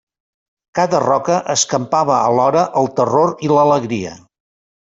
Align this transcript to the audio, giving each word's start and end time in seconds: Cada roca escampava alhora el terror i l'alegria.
Cada 0.79 1.01
roca 1.03 1.35
escampava 1.55 2.15
alhora 2.31 2.65
el 2.83 2.91
terror 3.01 3.37
i 3.49 3.53
l'alegria. 3.55 4.19